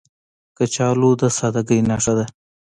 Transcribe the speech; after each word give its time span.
کچالو 0.57 1.11
د 1.19 1.21
سادګۍ 1.37 1.79
نښه 1.89 2.13
ده 2.17 2.25